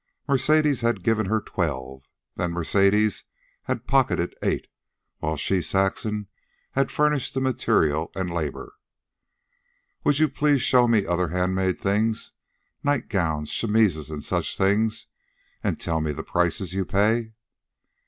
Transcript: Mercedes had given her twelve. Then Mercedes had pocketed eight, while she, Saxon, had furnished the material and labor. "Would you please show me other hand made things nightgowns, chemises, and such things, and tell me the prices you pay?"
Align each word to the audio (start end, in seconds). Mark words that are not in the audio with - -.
Mercedes 0.27 0.81
had 0.81 1.03
given 1.03 1.27
her 1.27 1.39
twelve. 1.39 2.01
Then 2.35 2.53
Mercedes 2.53 3.25
had 3.65 3.85
pocketed 3.85 4.33
eight, 4.41 4.65
while 5.19 5.37
she, 5.37 5.61
Saxon, 5.61 6.27
had 6.71 6.89
furnished 6.89 7.35
the 7.35 7.39
material 7.39 8.11
and 8.15 8.33
labor. 8.33 8.73
"Would 10.03 10.17
you 10.17 10.27
please 10.27 10.63
show 10.63 10.87
me 10.87 11.05
other 11.05 11.27
hand 11.27 11.53
made 11.53 11.77
things 11.79 12.31
nightgowns, 12.83 13.51
chemises, 13.53 14.09
and 14.09 14.23
such 14.23 14.57
things, 14.57 15.05
and 15.63 15.79
tell 15.79 16.01
me 16.01 16.11
the 16.13 16.23
prices 16.23 16.73
you 16.73 16.83
pay?" 16.83 17.33